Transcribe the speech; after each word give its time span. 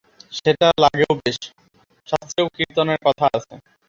সেটা 0.33 0.67
লাগেও 0.79 1.13
বেশ, 1.19 1.37
শাস্ত্রেও 2.07 2.47
কীর্তনের 2.55 2.99
কথা 3.05 3.25
আছে। 3.37 3.53